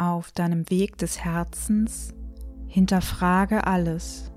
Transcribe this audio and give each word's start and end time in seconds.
Auf 0.00 0.30
deinem 0.30 0.70
Weg 0.70 0.96
des 0.98 1.24
Herzens 1.24 2.14
hinterfrage 2.68 3.66
alles. 3.66 4.30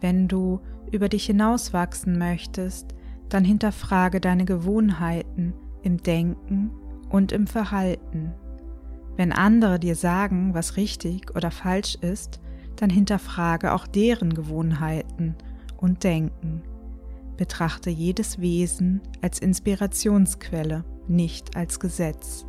Wenn 0.00 0.26
du 0.26 0.60
über 0.90 1.10
dich 1.10 1.26
hinauswachsen 1.26 2.16
möchtest, 2.16 2.94
dann 3.28 3.44
hinterfrage 3.44 4.22
deine 4.22 4.46
Gewohnheiten 4.46 5.52
im 5.82 5.98
Denken 5.98 6.70
und 7.10 7.30
im 7.30 7.46
Verhalten. 7.46 8.32
Wenn 9.16 9.32
andere 9.32 9.78
dir 9.78 9.96
sagen, 9.96 10.54
was 10.54 10.78
richtig 10.78 11.36
oder 11.36 11.50
falsch 11.50 11.96
ist, 11.96 12.40
dann 12.76 12.88
hinterfrage 12.88 13.74
auch 13.74 13.86
deren 13.86 14.32
Gewohnheiten 14.32 15.34
und 15.76 16.04
Denken. 16.04 16.62
Betrachte 17.36 17.90
jedes 17.90 18.40
Wesen 18.40 19.02
als 19.20 19.40
Inspirationsquelle, 19.40 20.86
nicht 21.06 21.54
als 21.54 21.78
Gesetz. 21.78 22.46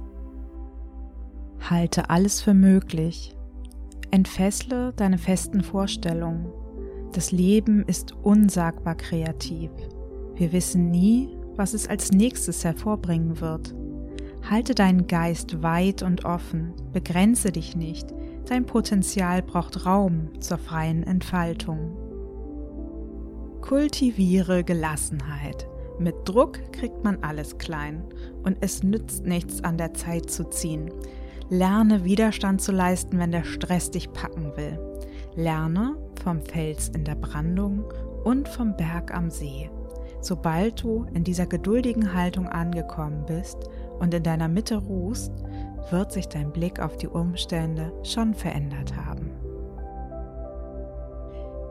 Halte 1.69 2.11
alles 2.11 2.41
für 2.41 2.53
möglich. 2.53 3.35
Entfessle 4.11 4.93
deine 4.95 5.17
festen 5.17 5.63
Vorstellungen. 5.63 6.45
Das 7.11 7.31
Leben 7.31 7.83
ist 7.87 8.13
unsagbar 8.21 8.93
kreativ. 8.93 9.71
Wir 10.35 10.53
wissen 10.53 10.91
nie, 10.91 11.35
was 11.55 11.73
es 11.73 11.87
als 11.87 12.11
nächstes 12.11 12.63
hervorbringen 12.63 13.41
wird. 13.41 13.73
Halte 14.47 14.75
deinen 14.75 15.07
Geist 15.07 15.63
weit 15.63 16.03
und 16.03 16.23
offen, 16.23 16.73
begrenze 16.93 17.51
dich 17.51 17.75
nicht, 17.75 18.13
dein 18.47 18.67
Potenzial 18.67 19.41
braucht 19.41 19.87
Raum 19.87 20.39
zur 20.39 20.59
freien 20.59 21.01
Entfaltung. 21.01 21.97
Kultiviere 23.61 24.63
Gelassenheit. 24.63 25.67
Mit 25.97 26.13
Druck 26.25 26.59
kriegt 26.73 27.03
man 27.03 27.23
alles 27.23 27.57
klein 27.57 28.03
und 28.43 28.57
es 28.61 28.83
nützt 28.83 29.25
nichts 29.25 29.63
an 29.63 29.79
der 29.79 29.95
Zeit 29.95 30.29
zu 30.29 30.43
ziehen. 30.43 30.91
Lerne 31.49 32.03
Widerstand 32.03 32.59
zu 32.59 32.71
leisten, 32.71 33.19
wenn 33.19 33.31
der 33.31 33.43
Stress 33.43 33.91
dich 33.91 34.11
packen 34.11 34.57
will. 34.57 34.79
Lerne 35.35 35.95
vom 36.23 36.41
Fels 36.41 36.89
in 36.89 37.03
der 37.03 37.13
Brandung 37.13 37.83
und 38.23 38.49
vom 38.49 38.75
Berg 38.75 39.13
am 39.13 39.29
See. 39.29 39.69
Sobald 40.21 40.81
du 40.81 41.05
in 41.13 41.23
dieser 41.23 41.45
geduldigen 41.45 42.15
Haltung 42.15 42.47
angekommen 42.47 43.25
bist 43.27 43.57
und 43.99 44.11
in 44.11 44.23
deiner 44.23 44.47
Mitte 44.47 44.77
ruhst, 44.77 45.31
wird 45.91 46.11
sich 46.11 46.27
dein 46.27 46.51
Blick 46.51 46.79
auf 46.79 46.97
die 46.97 47.07
Umstände 47.07 47.93
schon 48.01 48.33
verändert 48.33 48.95
haben. 48.95 49.29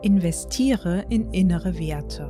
Investiere 0.03 1.03
in 1.09 1.31
innere 1.31 1.77
Werte. 1.77 2.29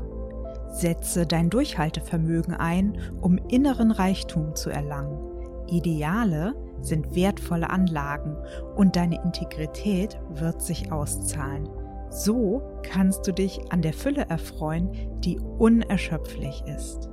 Setze 0.72 1.28
dein 1.28 1.52
Durchhaltevermögen 1.52 2.56
ein, 2.56 2.98
um 3.22 3.38
inneren 3.38 3.92
Reichtum 3.92 4.56
zu 4.56 4.72
erlangen. 4.72 5.35
Ideale 5.68 6.56
sind 6.82 7.16
wertvolle 7.16 7.70
Anlagen 7.70 8.38
und 8.76 8.96
deine 8.96 9.22
Integrität 9.24 10.20
wird 10.30 10.62
sich 10.62 10.92
auszahlen. 10.92 11.70
So 12.10 12.62
kannst 12.84 13.28
du 13.28 13.34
dich 13.34 13.60
an 13.72 13.82
der 13.82 13.94
Fülle 13.94 14.26
erfreuen, 14.30 14.92
die 15.20 15.40
unerschöpflich 15.40 16.64
ist. 16.68 17.10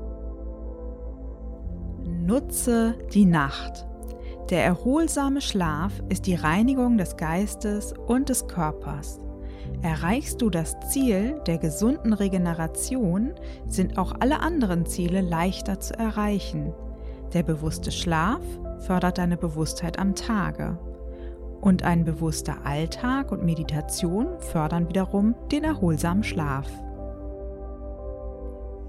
Nutze 2.04 2.94
die 3.12 3.24
Nacht. 3.24 3.86
Der 4.50 4.64
erholsame 4.64 5.40
Schlaf 5.40 5.92
ist 6.08 6.26
die 6.26 6.34
Reinigung 6.34 6.98
des 6.98 7.16
Geistes 7.16 7.94
und 8.06 8.28
des 8.28 8.46
Körpers. 8.46 9.18
Erreichst 9.80 10.42
du 10.42 10.50
das 10.50 10.76
Ziel 10.90 11.40
der 11.46 11.58
gesunden 11.58 12.12
Regeneration, 12.12 13.32
sind 13.66 13.98
auch 13.98 14.14
alle 14.20 14.40
anderen 14.40 14.86
Ziele 14.86 15.20
leichter 15.20 15.80
zu 15.80 15.98
erreichen. 15.98 16.72
Der 17.32 17.42
bewusste 17.42 17.90
Schlaf 17.90 18.42
fördert 18.80 19.18
deine 19.18 19.36
Bewusstheit 19.36 19.98
am 19.98 20.14
Tage. 20.14 20.78
Und 21.60 21.82
ein 21.82 22.04
bewusster 22.04 22.66
Alltag 22.66 23.32
und 23.32 23.44
Meditation 23.44 24.26
fördern 24.40 24.88
wiederum 24.88 25.34
den 25.50 25.64
erholsamen 25.64 26.24
Schlaf. 26.24 26.68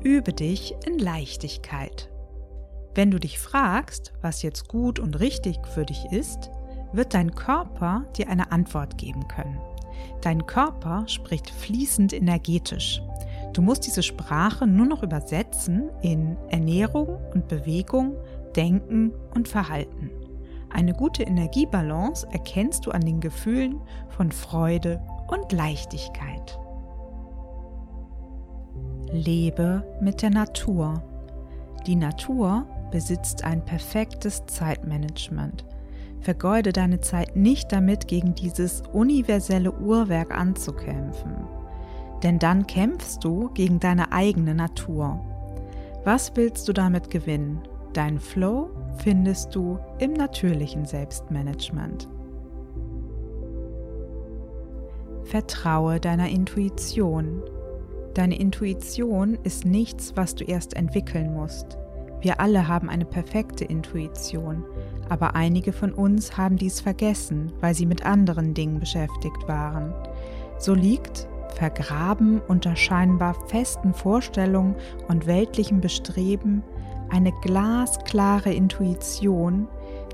Übe 0.04 0.34
dich 0.34 0.76
in 0.86 1.00
Leichtigkeit. 1.00 2.10
Wenn 2.96 3.12
du 3.12 3.20
dich 3.20 3.40
fragst, 3.40 4.14
was 4.22 4.42
jetzt 4.42 4.68
gut 4.68 5.00
und 5.00 5.20
richtig 5.20 5.58
für 5.68 5.86
dich 5.86 6.12
ist, 6.12 6.52
wird 6.92 7.14
dein 7.14 7.34
Körper 7.34 8.06
dir 8.18 8.28
eine 8.28 8.52
Antwort 8.52 8.98
geben 8.98 9.28
können. 9.28 9.60
Dein 10.22 10.46
Körper 10.46 11.08
spricht 11.08 11.50
fließend 11.50 12.14
energetisch. 12.14 13.02
Du 13.54 13.62
musst 13.62 13.86
diese 13.86 14.04
Sprache 14.04 14.66
nur 14.66 14.86
noch 14.86 15.04
übersetzen 15.04 15.90
in 16.02 16.38
Ernährung 16.50 17.20
und 17.34 17.48
Bewegung, 17.48 18.16
Denken 18.56 19.12
und 19.34 19.48
Verhalten. 19.48 20.10
Eine 20.70 20.94
gute 20.94 21.24
Energiebalance 21.24 22.28
erkennst 22.32 22.86
du 22.86 22.92
an 22.92 23.02
den 23.02 23.20
Gefühlen 23.20 23.80
von 24.10 24.32
Freude 24.32 25.02
und 25.28 25.52
Leichtigkeit. 25.52 26.60
Lebe 29.12 29.84
mit 30.02 30.24
der 30.24 30.32
Natur. 30.32 31.04
Die 31.86 31.96
Natur 31.96 32.66
besitzt 32.90 33.44
ein 33.44 33.64
perfektes 33.64 34.46
Zeitmanagement. 34.48 35.66
Vergeude 36.20 36.72
deine 36.72 37.02
Zeit 37.02 37.36
nicht 37.36 37.72
damit, 37.72 38.08
gegen 38.08 38.34
dieses 38.34 38.82
universelle 38.94 39.72
Uhrwerk 39.72 40.32
anzukämpfen. 40.32 41.36
Denn 42.24 42.40
dann 42.40 42.66
kämpfst 42.66 43.24
du 43.24 43.50
gegen 43.54 43.80
deine 43.80 44.12
eigene 44.12 44.56
Natur. 44.56 45.20
Was 46.06 46.32
willst 46.36 46.68
du 46.68 46.74
damit 46.74 47.10
gewinnen? 47.10 47.62
Dein 47.94 48.20
Flow 48.20 48.72
findest 48.98 49.54
du 49.54 49.78
im 50.00 50.14
natürlichen 50.14 50.86
Selbstmanagement. 50.86 52.10
Vertraue 55.24 56.00
deiner 56.00 56.28
Intuition. 56.30 57.44
Deine 58.16 58.40
Intuition 58.40 59.38
ist 59.44 59.66
nichts, 59.66 60.14
was 60.16 60.34
du 60.34 60.44
erst 60.44 60.76
entwickeln 60.76 61.34
musst. 61.34 61.78
Wir 62.22 62.40
alle 62.40 62.68
haben 62.68 62.90
eine 62.90 63.06
perfekte 63.06 63.66
Intuition, 63.66 64.64
aber 65.10 65.36
einige 65.36 65.72
von 65.72 65.94
uns 65.94 66.36
haben 66.36 66.56
dies 66.56 66.82
vergessen, 66.82 67.54
weil 67.60 67.76
sie 67.76 67.86
mit 67.86 68.06
anderen 68.06 68.56
Dingen 68.56 68.80
beschäftigt 68.80 69.48
waren. 69.48 69.94
So 70.58 70.74
liegt, 70.74 71.28
vergraben 71.56 72.42
unter 72.48 72.76
scheinbar 72.76 73.36
festen 73.50 73.94
Vorstellungen 73.94 74.76
und 75.10 75.28
weltlichem 75.28 75.80
Bestreben, 75.80 76.64
eine 77.10 77.32
glasklare 77.42 78.54
Intuition, 78.54 79.68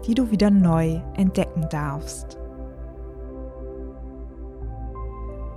die 0.05 0.15
du 0.15 0.31
wieder 0.31 0.49
neu 0.49 1.01
entdecken 1.15 1.67
darfst. 1.69 2.37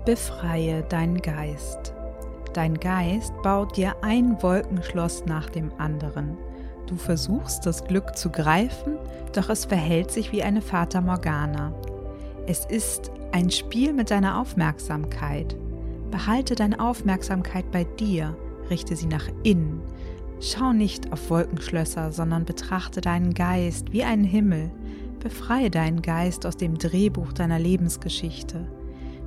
Befreie 0.04 0.82
deinen 0.82 1.22
Geist. 1.22 1.94
Dein 2.54 2.74
Geist 2.74 3.32
baut 3.42 3.76
dir 3.76 3.94
ein 4.02 4.42
Wolkenschloss 4.42 5.24
nach 5.26 5.48
dem 5.48 5.70
anderen. 5.78 6.36
Du 6.86 6.96
versuchst 6.96 7.64
das 7.64 7.84
Glück 7.84 8.16
zu 8.16 8.28
greifen, 8.30 8.96
doch 9.32 9.48
es 9.48 9.64
verhält 9.64 10.10
sich 10.10 10.32
wie 10.32 10.42
eine 10.42 10.60
Fata 10.60 11.00
Morgana. 11.00 11.72
Es 12.46 12.64
ist 12.66 13.12
ein 13.30 13.50
Spiel 13.50 13.92
mit 13.92 14.10
deiner 14.10 14.40
Aufmerksamkeit. 14.40 15.56
Behalte 16.10 16.56
deine 16.56 16.80
Aufmerksamkeit 16.80 17.70
bei 17.70 17.84
dir, 17.84 18.36
richte 18.68 18.96
sie 18.96 19.06
nach 19.06 19.28
innen. 19.44 19.80
Schau 20.44 20.72
nicht 20.72 21.12
auf 21.12 21.30
Wolkenschlösser, 21.30 22.10
sondern 22.10 22.44
betrachte 22.44 23.00
deinen 23.00 23.32
Geist 23.32 23.92
wie 23.92 24.02
einen 24.02 24.24
Himmel. 24.24 24.72
Befreie 25.20 25.70
deinen 25.70 26.02
Geist 26.02 26.46
aus 26.46 26.56
dem 26.56 26.78
Drehbuch 26.78 27.32
deiner 27.32 27.60
Lebensgeschichte. 27.60 28.66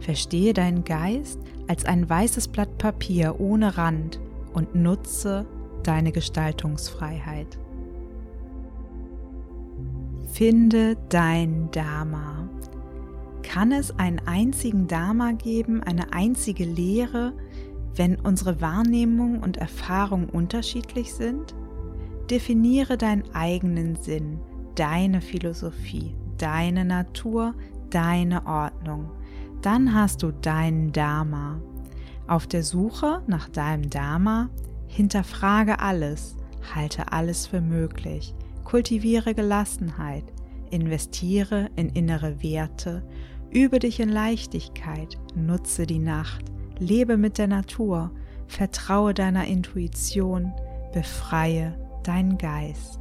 Verstehe 0.02 0.54
deinen 0.54 0.84
Geist 0.84 1.40
als 1.68 1.86
ein 1.86 2.10
weißes 2.10 2.50
Blatt 2.50 2.78
Papier 2.78 3.40
ohne 3.40 3.78
Rand 3.78 4.20
und 4.54 4.76
nutze 4.76 5.46
deine 5.84 6.12
Gestaltungsfreiheit. 6.12 7.58
Finde 10.34 10.98
dein 11.08 11.72
Dharma. 11.72 12.50
Kann 13.42 13.72
es 13.72 13.98
einen 13.98 14.20
einzigen 14.26 14.88
Dharma 14.88 15.32
geben, 15.32 15.82
eine 15.82 16.12
einzige 16.12 16.66
Lehre, 16.66 17.32
wenn 17.96 18.20
unsere 18.20 18.62
Wahrnehmung 18.62 19.42
und 19.42 19.58
Erfahrung 19.58 20.30
unterschiedlich 20.30 21.14
sind? 21.14 21.56
Definiere 22.30 22.98
deinen 22.98 23.24
eigenen 23.34 23.96
Sinn, 23.96 24.40
deine 24.76 25.22
Philosophie, 25.22 26.16
deine 26.38 26.86
Natur, 26.86 27.54
deine 27.90 28.46
Ordnung 28.46 29.12
dann 29.66 29.96
hast 29.96 30.22
du 30.22 30.32
dein 30.32 30.92
Dharma. 30.92 31.60
Auf 32.28 32.46
der 32.46 32.62
Suche 32.62 33.24
nach 33.26 33.50
deinem 33.50 33.90
Dharma 33.90 34.52
hinterfrage 34.88 35.80
alles, 35.80 36.36
halte 36.76 37.12
alles 37.12 37.48
für 37.48 37.62
möglich, 37.62 38.36
kultiviere 38.64 39.34
Gelassenheit, 39.34 40.24
investiere 40.70 41.72
in 41.76 41.90
innere 41.90 42.44
Werte, 42.44 43.02
übe 43.52 43.80
dich 43.80 44.00
in 44.00 44.10
Leichtigkeit, 44.10 45.18
nutze 45.36 45.88
die 45.88 45.98
Nacht, 45.98 46.46
lebe 46.80 47.18
mit 47.18 47.38
der 47.38 47.48
Natur, 47.48 48.12
vertraue 48.48 49.14
deiner 49.14 49.46
Intuition, 49.46 50.52
befreie 50.94 51.78
deinen 52.04 52.38
Geist. 52.38 53.00